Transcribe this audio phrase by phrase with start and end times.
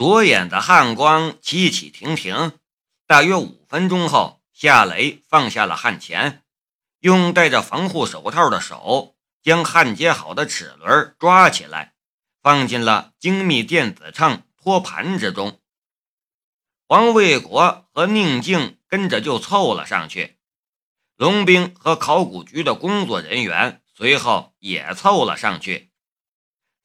[0.00, 2.58] 左眼的汗光起起停停。
[3.06, 6.42] 大约五分钟后，夏雷放下了焊钳，
[7.00, 11.92] 用戴着防护手套的手将焊接好的齿轮抓起来，
[12.40, 15.60] 放进了精密电子秤托盘之中。
[16.88, 20.38] 黄卫国和宁静跟着就凑了上去，
[21.16, 25.90] 龙兵和考古局的工作人员随后也凑了上去，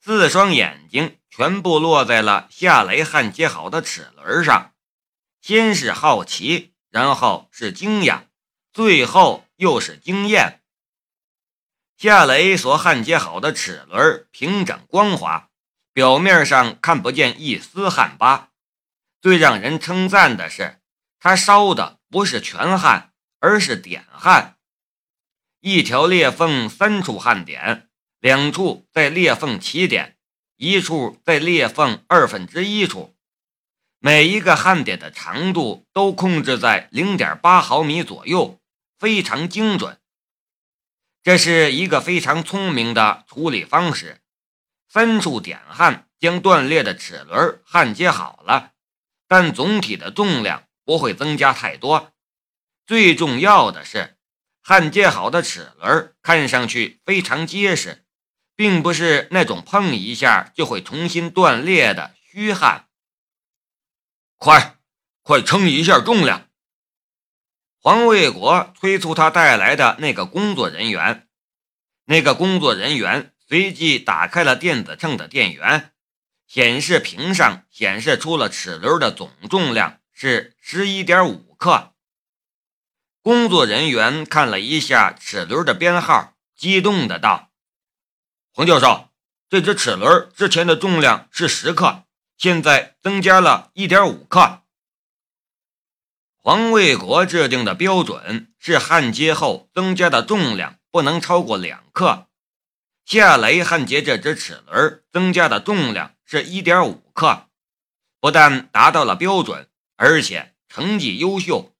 [0.02, 4.72] 四双眼睛全部落在了夏雷焊接好的齿轮上。
[5.42, 8.22] 先是好奇，然后是惊讶，
[8.72, 10.62] 最后又是惊艳。
[11.98, 15.50] 夏雷所焊接好的齿轮平整光滑，
[15.92, 18.48] 表面上看不见一丝焊疤。
[19.20, 20.80] 最让人称赞的是，
[21.20, 24.56] 他烧的不是全焊，而是点焊。
[25.60, 30.15] 一条裂缝三处焊点，两处在裂缝起点，
[30.56, 33.14] 一处在裂缝二分之一处。
[33.98, 38.60] 每一个焊点的长度都控制在零点八毫米左右，
[38.98, 40.00] 非常精准。
[41.22, 44.20] 这是一个非常聪明的处理方式。
[44.88, 48.72] 三处点焊将断裂的齿轮焊接好了，
[49.26, 52.12] 但总体的重量不会增加太多。
[52.86, 54.16] 最重要的是，
[54.62, 58.05] 焊接好的齿轮看上去非常结实，
[58.56, 62.88] 并不是那种碰一下就会重新断裂的虚焊。
[64.36, 64.78] 快，
[65.22, 66.48] 快称一下重量！
[67.78, 71.28] 黄卫国催促他带来的那个工作人员。
[72.06, 75.92] 那个工作人员随即打开了电子秤的电源，
[76.46, 81.94] 显示屏上显示出了齿轮的总重量是十一点五克。
[83.22, 87.50] 工作人员看了一下齿轮的编号，激动的道
[88.56, 89.10] ：“黄教授，
[89.50, 92.04] 这只齿轮之前的重量是十克。”
[92.38, 94.62] 现在增加了一点五克。
[96.38, 102.28] 黄卫国制定的标准是焊接后增加的重量不能超过两克。
[103.04, 107.48] 夏雷焊接这只齿轮增加的重量是一点五克，
[108.20, 111.74] 不但达到了标准，而且成绩优秀。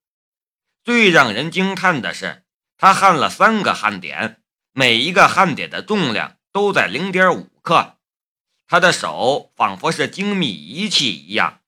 [0.85, 2.45] 最让人惊叹的是，
[2.77, 7.99] 他焊了三个焊点，每一个焊点的重量都在零点五克。
[8.67, 11.61] 他的手仿佛是精密仪器一样，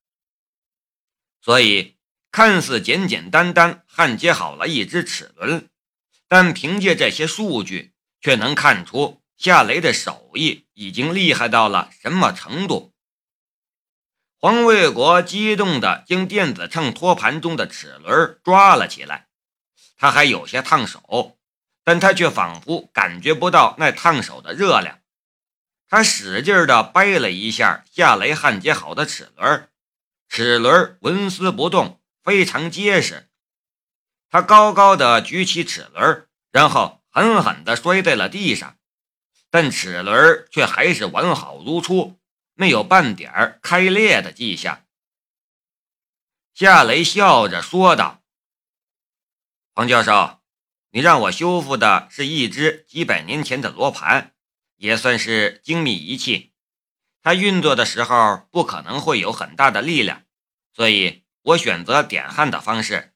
[1.43, 1.99] 所以
[2.31, 5.69] 看似简简单单焊接好了一只齿轮，
[6.27, 12.95] 但凭借这些数据，却能看出夏雷的手艺已经厉害到了什么程度。
[14.39, 19.29] 黄卫国激动地将电子秤托盘中的齿轮抓了起来，
[19.99, 21.38] 他还有些烫手，
[21.89, 25.01] 但他却仿佛感觉不到那烫手的热量。
[25.89, 29.71] 他使劲地掰了一下夏雷焊接好的齿轮，
[30.29, 33.31] 齿轮纹丝不动，非常结实。
[34.29, 38.77] 他高高的举起齿轮，然后狠狠地摔在了地上，
[39.49, 42.21] 但齿轮却还是完好如初，
[42.53, 44.85] 没有半点开裂的迹象。
[46.53, 48.21] 夏雷笑着说道
[49.75, 50.38] ：“黄教授，
[50.91, 54.33] 你让我修复的是一只几百年前的罗盘。”
[54.79, 56.53] 也算是精密仪器，
[57.21, 60.23] 它运作的时候不可能会有很大的力量，
[60.73, 63.13] 所以我选择点焊的方式。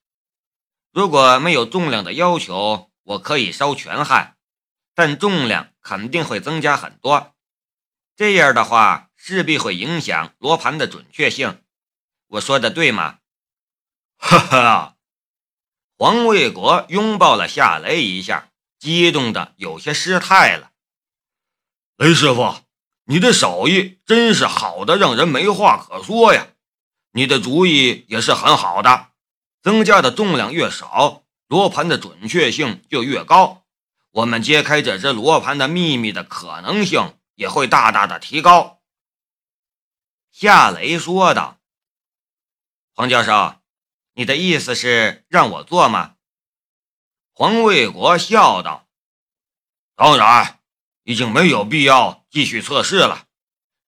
[0.90, 4.36] 如果没有重量的要求，我可以烧全焊，
[4.92, 7.36] 但重量肯定会增加很多。
[8.16, 11.62] 这样的话，势必会影响罗盘的准确性。
[12.26, 13.20] 我说的对吗？
[14.18, 14.91] 哈哈！
[16.02, 20.72] 黄卫国拥抱了夏雷一下，激动的有些失态了。
[21.96, 22.56] 雷师傅，
[23.04, 26.48] 你的手艺真是好的让人没话可说呀！
[27.12, 29.10] 你的主意也是很好的，
[29.62, 33.62] 增加的重量越少，罗盘的准确性就越高，
[34.10, 38.80] 我们揭开这只罗盘的秘密的可能性也会大大的提高。
[40.32, 41.60] 夏雷说道
[42.92, 43.54] ：“黄教授，
[44.14, 46.16] 你的意思是让我做吗？”
[47.34, 48.88] 黄卫国笑道
[49.96, 50.58] ：“当然。”
[51.04, 53.26] 已经没有必要继续测试了。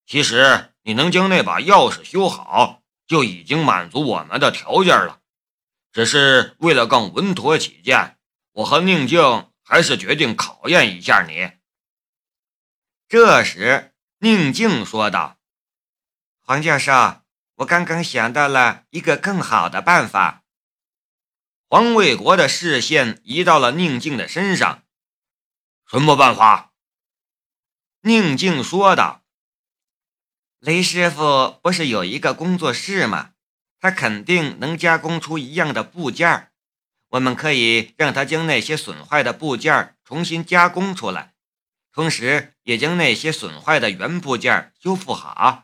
[0.05, 5.21] 其实你能将那把钥匙修好，就已经满足我们的条件了。
[5.93, 8.19] 只是为了更稳妥起见，
[8.51, 11.53] 我和宁静还是决定考验一下你。
[13.07, 15.39] 这时，宁静说道
[16.43, 16.93] ：“黄教授，
[17.57, 20.45] 我刚刚想到了一个更好的办法。”
[21.69, 24.85] 黄卫国的视线移到了宁静的身上。
[25.91, 26.73] 什么办法？
[28.03, 29.23] 宁静说道
[30.61, 33.31] ：“雷师傅不是有一个工作室吗？
[33.81, 36.51] 他肯定能加工出一样的部件
[37.09, 41.35] 我们可以让他将那些损坏的部件重新加工出来，
[41.93, 45.64] 同时也将那些损坏的原部件修复好。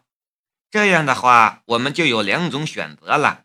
[0.70, 3.44] 这样的话，我们就有两种选择了：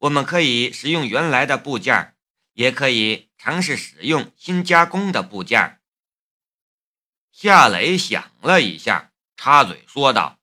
[0.00, 2.14] 我们可以使用原来的部件，
[2.52, 5.80] 也可以尝试使用新加工的部件。
[7.32, 10.38] 夏雷想了一下，插嘴说道：“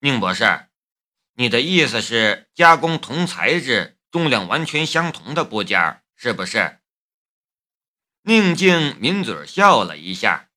[0.00, 0.66] 宁博士。”
[1.34, 6.80] 你的意思是加工同材质、重量完全相同的部件，是不是？
[8.22, 10.50] 宁静抿嘴笑了一下，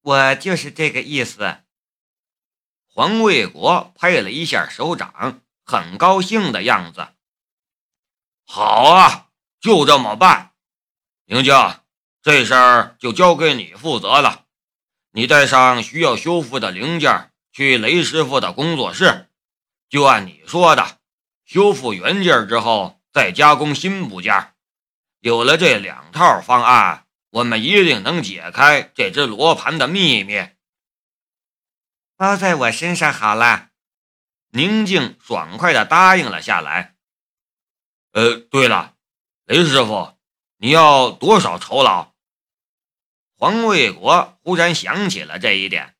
[0.00, 1.58] 我就是这个意思。
[2.98, 7.06] 黄卫国拍了一下手掌，很高兴的样子。
[8.44, 9.28] 好啊，
[9.60, 10.50] 就这么办。
[11.26, 11.54] 宁静，
[12.24, 14.46] 这事儿就交给你负责了。
[15.12, 19.28] 你带上需要修复的零件，去雷师傅的工作室。
[19.88, 20.98] 就按你说的，
[21.46, 24.54] 修复原件之后再加工新部件。
[25.20, 30.48] 有了这两套方案，我们一定能解开这只罗盘的秘密。
[32.18, 33.70] 包在我身上好了。
[34.50, 36.96] 宁静爽快地答应了下来。
[38.10, 38.96] 呃，对了，
[39.44, 40.18] 雷师傅，
[40.56, 42.12] 你要多少酬劳？
[43.36, 45.96] 黄卫国忽然想起了这一点。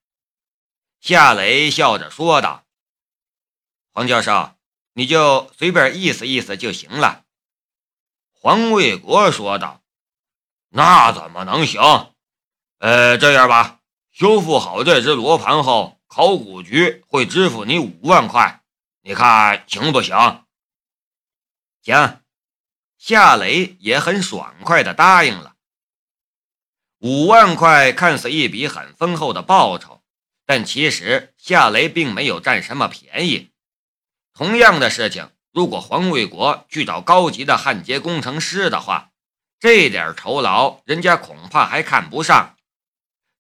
[0.99, 2.67] 夏雷笑着说道。
[3.93, 4.57] 黄教授，
[4.95, 7.27] 你就随便意思意思就行了。”
[8.35, 9.85] 黄卫国说道。
[10.71, 12.13] “那怎么能行？
[12.79, 13.79] 呃，这样吧，
[14.11, 18.65] 修复好这只罗盘后，考古局会支付你五万块，
[19.03, 20.17] 你看行不行
[21.81, 22.21] ？”“行。”
[22.99, 25.55] 夏雷也很爽快地答应了。
[26.99, 30.03] 五万块看似一笔很丰厚的报酬，
[30.45, 33.53] 但其实夏雷并没有占什么便宜。
[34.35, 39.13] 同样的事情，如果黄卫国去找高级的焊接工程师的话，
[39.61, 42.57] 这点酬劳人家恐怕还看不上。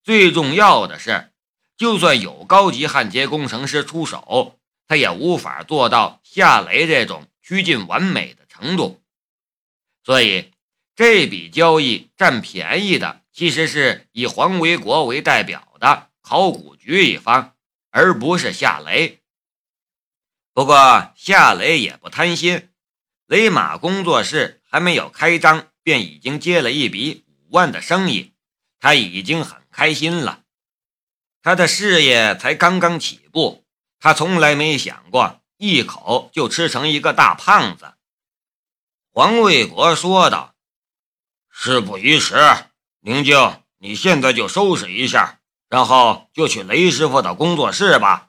[0.04, 1.32] 最重要的是，
[1.78, 4.58] 就算有高级焊接工程师出手，
[4.88, 9.00] 他也无法做到夏雷这种趋近完美的程度。
[10.04, 10.50] 所以，
[10.96, 17.54] 这笔交易占便宜的其实是以黄维国为代表的考古局一方，
[17.90, 19.20] 而不是夏雷。
[20.52, 22.70] 不过夏雷也不贪心，
[23.26, 28.32] 雷马工作室还没有开张，便已经接了一笔五万的生意，
[28.80, 30.42] 他已经很开心了。
[31.48, 33.64] 他的事业才刚刚起步，
[34.00, 37.94] 他从来没想过一口就吃成一个大胖子。
[39.10, 40.54] 黄卫国说道
[41.48, 42.36] ：“事不宜迟，
[43.00, 45.40] 宁静，你现在就收拾一下，
[45.70, 48.28] 然后就去雷师傅的工作室吧。”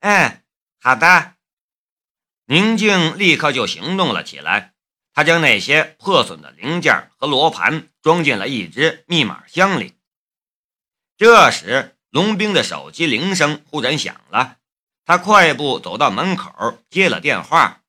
[0.00, 0.42] 嗯。
[0.82, 1.32] 好的，
[2.44, 4.74] 宁静立刻就行动了起来。
[5.14, 9.94] 他将那些破损的零件和罗盘装进了一只密码箱里。
[11.20, 14.56] 这时，龙兵的手机铃声忽然响了，
[15.04, 17.82] 他快步走到门口接了电话。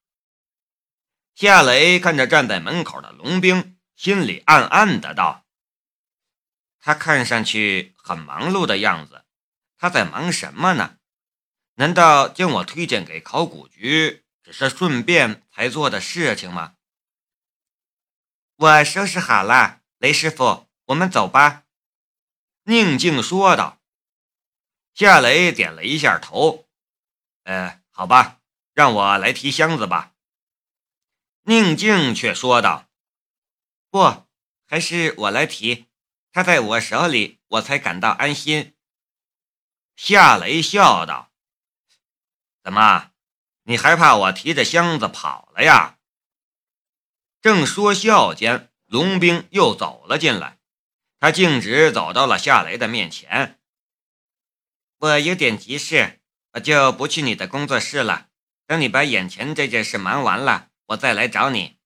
[1.33, 5.45] 夏雷看着站在门口的龙兵，心里暗暗的道
[6.77, 9.23] ：“他看上去很忙碌的样子，
[9.77, 10.97] 他在忙什么呢？”
[11.75, 16.73] 难道将我推荐给考古局只是顺便才做的事情吗？
[18.57, 21.63] 我收拾好了，雷师傅，我们走吧。”
[22.63, 23.79] 宁静说道。
[24.93, 26.67] 夏雷点了一下头
[27.43, 28.41] ，“呃，好吧，
[28.73, 30.13] 让我来提箱子吧。”
[31.43, 32.87] 宁静却说道
[33.89, 34.27] ，“不，
[34.67, 35.87] 还是我来提，
[36.31, 38.75] 他在我手里，我才感到安心。”
[39.95, 41.31] 夏雷笑道。
[42.63, 43.11] 怎么，
[43.63, 45.97] 你还怕我提着箱子跑了呀？
[47.41, 50.59] 正说笑间，龙兵又走了进来。
[51.21, 53.59] 他径直走到了夏雷的面前。
[54.97, 56.19] 我有点急事，
[56.53, 58.29] 我就不去你的工作室了。
[58.65, 61.77] 等你把眼前这件事忙完了，我再来找你。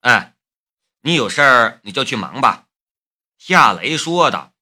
[0.00, 0.34] 嗯，
[1.02, 2.66] 你有事儿你就去忙吧。”
[3.38, 4.52] 夏雷说道。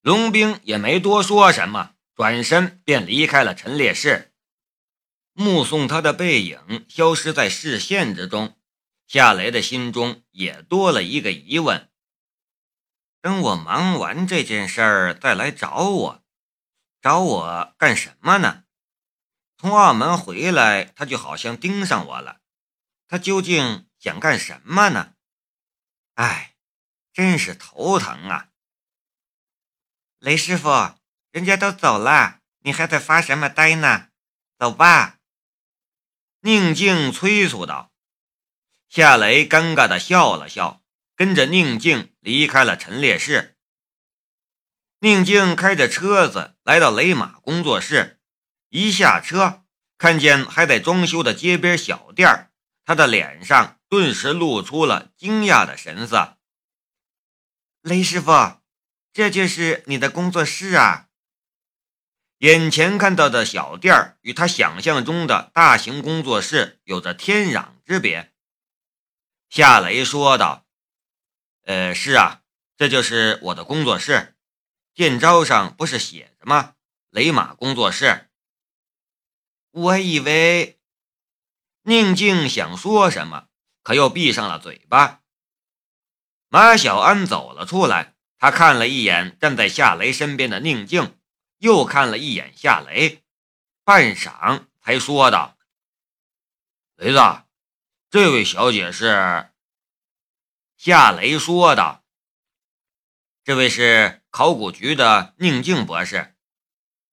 [0.00, 1.94] 龙兵也没多说什么。
[2.14, 4.32] 转身便离开了陈列室，
[5.34, 8.56] 目送他的背影消失在视线之中，
[9.06, 11.90] 夏雷的心中也多了一个疑问：
[13.26, 16.24] 等我忙完这件事儿再来找我，
[17.02, 18.62] 找我干什么呢？
[19.58, 22.40] 从澳门回来，他就好像盯上我了，
[23.08, 25.14] 他究竟想干什么呢？
[26.14, 26.54] 哎，
[27.12, 28.50] 真是头疼啊！
[30.20, 30.70] 雷师傅。
[31.32, 34.10] 人家都走了，你还在发什么呆呢？
[34.56, 35.18] 走吧。”
[36.42, 37.90] 宁静催促道。
[38.88, 40.80] 夏雷尴尬的笑了笑，
[41.16, 43.56] 跟着宁静离开了陈列室。
[45.00, 48.20] 宁静开着车子来到雷马工作室，
[48.68, 49.64] 一下车，
[49.98, 52.50] 看见还在装修的街边小店
[52.84, 56.38] 他的脸上顿时露出了惊讶的神色。
[57.82, 58.60] 雷师傅，
[59.12, 61.08] 这就是你的工作室啊！
[62.38, 68.34] 眼前看到的小店与他想象中的大型工作室有着天壤之别。
[69.48, 70.65] 夏雷说道
[71.66, 72.42] ：“呃，是啊，
[72.76, 74.34] 这就是我的工作室。”
[74.94, 76.74] 店招上不是写着吗？
[77.10, 78.30] 雷马工作室。
[79.72, 80.78] 我以为
[81.82, 83.48] 宁静想说什么，
[83.82, 85.22] 可又闭上了嘴巴。
[86.48, 91.18] 马小安走了出来，他看了一眼站在夏雷身边的宁静，
[91.58, 93.24] 又看了一眼夏雷，
[93.84, 95.58] 半晌才说道
[96.94, 97.18] ：“雷子，
[98.08, 99.50] 这位小姐是。”
[100.76, 102.04] 夏雷说道
[103.44, 106.36] ：“这位是。”考古局的宁静博士，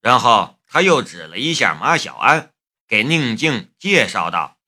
[0.01, 2.53] 然后他又指了一下马小安，
[2.85, 4.59] 给宁静介绍道：“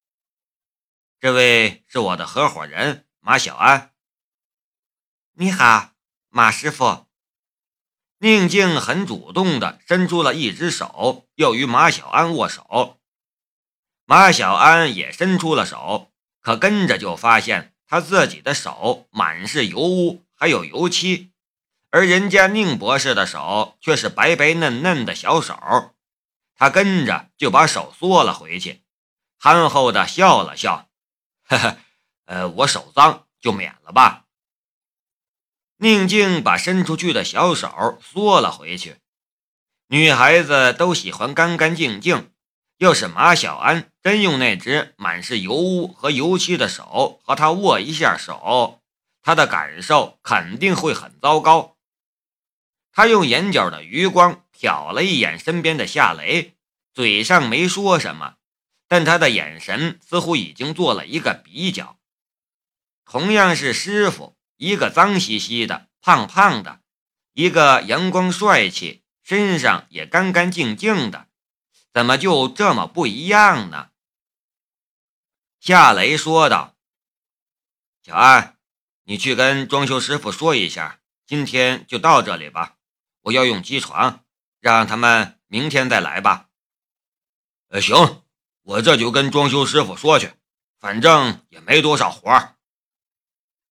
[1.19, 3.93] 这位是我的合伙人马小安。”
[5.35, 5.95] 你好，
[6.29, 7.07] 马师傅。
[8.19, 13.01] 宁静很主动的伸出了一只手，要与马小安握手。
[14.05, 21.31] 马小安也伸出了手，可跟着就发现他自己的手满是油污，还有油漆。
[21.91, 25.95] 而人家宁博士的手却是白白嫩嫩的小手，
[26.55, 28.81] 他跟着就把手缩了回去，
[29.37, 30.89] 憨厚的笑了笑
[31.47, 31.77] ：“呵呵，
[32.25, 34.25] 呃，我手脏就免了吧。”
[35.77, 38.97] 宁静把伸出去的小手缩了回去。
[39.87, 42.31] 女孩子都喜欢干干净净，
[42.77, 48.83] 又是马小安真用那只满是油污和油漆的手和他握一下手，
[49.23, 51.75] 他的感受肯定会很糟糕。
[52.91, 56.53] 他用眼角的余光瞟了一眼身边的夏雷，
[56.93, 58.35] 嘴上没说什么，
[58.87, 61.97] 但他的眼神似乎已经做了一个比较。
[63.05, 66.81] 同样是师傅，一个脏兮兮的、胖胖的，
[67.33, 71.25] 一个阳光帅气，身上也干干净净的，
[71.91, 73.89] 怎么就这么不一样呢？
[75.65, 76.75] 夏雷说道
[78.05, 78.59] ：“小安，
[79.05, 82.77] 你去跟装修师傅说一下，今天就到这里吧。”
[83.21, 84.23] 我要用机床，
[84.59, 86.49] 让他们明天再来吧。
[87.69, 88.23] 呃，行，
[88.61, 90.33] 我这就跟装修师傅说去，
[90.79, 92.55] 反正也没多少活。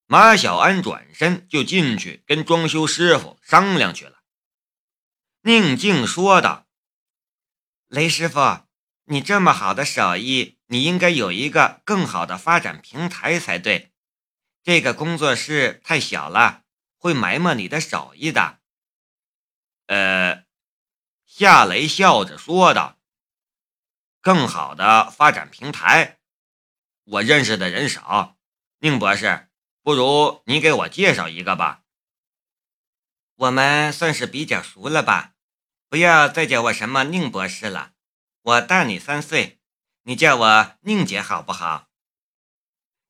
[0.06, 4.18] 马小安转身就进去跟装修师傅商量去了。
[5.42, 6.66] 宁静说道
[7.86, 8.66] ：“雷师傅，
[9.04, 13.92] 你这么好的手艺，你应该有一个更好的发展平台才对。
[14.62, 16.64] 这个工作室太小了，
[16.96, 18.60] 会埋没你的手艺的。”
[19.86, 20.44] 呃，
[21.26, 22.98] 夏雷笑着说道
[24.22, 26.18] ：“更好的发展平台，
[27.04, 28.38] 我认识的人少。
[28.78, 29.48] 宁博士，
[29.82, 31.82] 不如你给我介绍一个吧。
[33.36, 35.34] 我们算是比较熟了吧？
[35.90, 37.92] 不要再叫我什么宁博士了，
[38.42, 39.60] 我大你三岁，
[40.04, 41.88] 你叫我宁姐好不好？”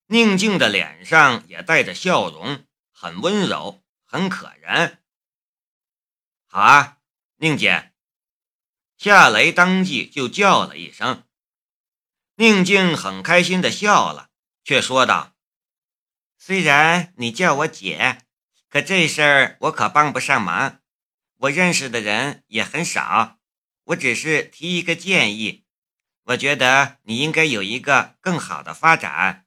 [0.09, 5.03] 宁静的脸上也带着笑容，很温柔，很可人。
[6.47, 6.99] 好啊，
[7.37, 7.93] 宁姐！
[8.97, 11.27] 夏雷当即就叫了一声。
[12.37, 14.31] 宁静很开心的笑了，
[14.63, 15.35] 却说道
[16.39, 18.23] ：“虽然你叫我姐，
[18.69, 20.81] 可这事儿我可帮不上忙。
[21.39, 23.39] 我认识的人也很少，
[23.85, 25.64] 我只是提一个建议。
[26.25, 29.47] 我觉得你应该有一个更好的发展。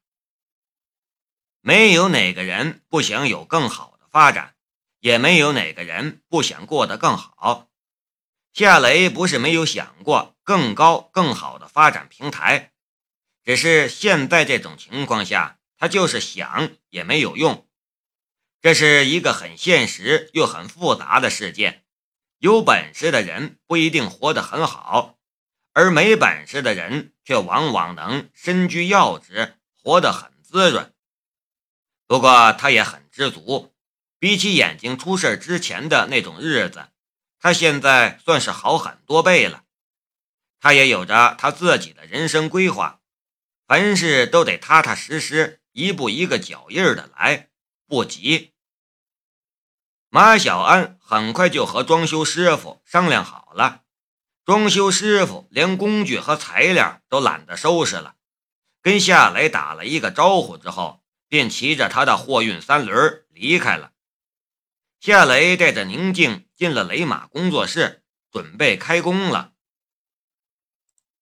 [1.61, 4.55] 没有哪个人不想有更好的发展。”
[4.99, 7.69] 也没有哪个人不想过得更好。
[8.51, 12.73] 夏雷不是没有想过更高、更好的发展平台，
[13.43, 17.69] 只是现在这种情况下，他就是想也没有用。
[18.59, 21.85] 这是一个很现实又很复杂的世界。
[22.39, 25.16] 有本事的人不一定活得很好，
[25.77, 30.91] 而没本事的人却往往能身居要职，活得很滋润。
[32.07, 33.75] 不过他也很知足。
[34.17, 36.87] 比起眼睛出事之前的那种日子，
[37.39, 39.65] 他现在算是好很多倍了。
[40.59, 43.01] 他也有着他自己的人生规划，
[43.67, 47.49] 凡事都得踏踏实实，一步一个脚印的来，
[47.85, 48.55] 不急。
[50.09, 53.83] 马小安很快就和装修师傅商量好了，
[54.47, 58.15] 装修师傅连工具和材料都懒得收拾了，
[58.81, 63.91] 跟夏雷打了一个招呼之后，便骑着他的货运三轮离开了。
[65.01, 69.51] 夏雷带着宁静进了雷马工作室，准备开工了。